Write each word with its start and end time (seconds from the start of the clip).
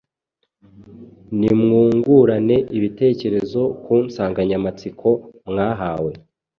nimwungurane 1.39 2.57
ibitekerezo 2.77 3.61
ku 3.83 3.93
nsanganyamatsiko 4.05 5.09
mwahawe, 5.49 6.13